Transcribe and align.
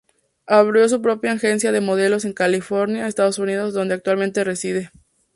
Abrió 0.47 0.89
su 0.89 0.99
propia 0.99 1.33
agencia 1.33 1.71
de 1.71 1.79
modelos 1.79 2.25
en 2.25 2.33
California, 2.33 3.05
Estados 3.05 3.37
Unidos 3.37 3.75
donde 3.75 3.93
actualmente 3.93 4.43
reside. 4.43 4.89